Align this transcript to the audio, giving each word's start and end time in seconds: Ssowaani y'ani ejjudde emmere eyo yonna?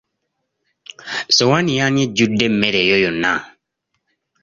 Ssowaani 1.31 1.71
y'ani 1.79 1.99
ejjudde 2.05 2.43
emmere 2.49 2.79
eyo 2.85 2.97
yonna? 3.03 3.31